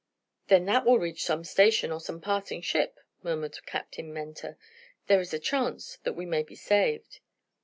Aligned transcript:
"Then 0.47 0.65
that 0.65 0.83
will 0.83 0.97
reach 0.97 1.21
some 1.23 1.43
station, 1.43 1.91
or 1.91 1.99
some 2.01 2.19
passing 2.21 2.63
ship," 2.63 2.99
murmured 3.21 3.63
Captain 3.67 4.11
Mentor. 4.11 4.57
"There 5.05 5.21
is 5.21 5.31
a 5.31 5.37
chance 5.37 5.97
that 6.01 6.13
we 6.13 6.25
may 6.25 6.41
be 6.41 6.55
saved." 6.55 7.19